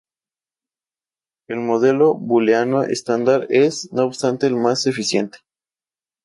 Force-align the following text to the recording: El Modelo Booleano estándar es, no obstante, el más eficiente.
El 1.47 1.59
Modelo 1.59 2.15
Booleano 2.15 2.81
estándar 2.81 3.45
es, 3.51 3.89
no 3.93 4.03
obstante, 4.05 4.47
el 4.47 4.55
más 4.55 4.87
eficiente. 4.87 5.37